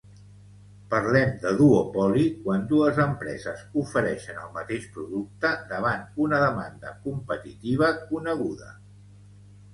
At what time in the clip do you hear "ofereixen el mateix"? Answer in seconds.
3.83-4.89